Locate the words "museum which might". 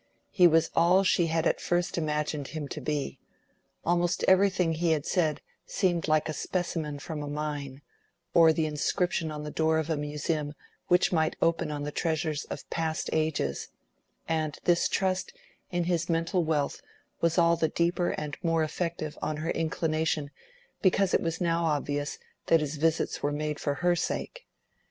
9.97-11.35